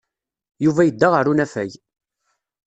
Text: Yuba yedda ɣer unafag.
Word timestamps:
Yuba 0.63 0.81
yedda 0.85 1.07
ɣer 1.09 1.25
unafag. 1.31 1.71